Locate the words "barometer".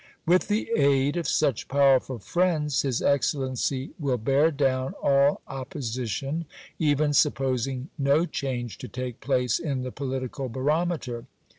10.49-11.27